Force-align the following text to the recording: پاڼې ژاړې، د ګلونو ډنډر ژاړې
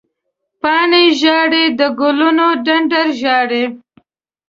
پاڼې 0.61 1.03
ژاړې، 1.19 1.63
د 1.79 1.81
ګلونو 1.99 2.47
ډنډر 2.65 3.07
ژاړې 3.21 3.63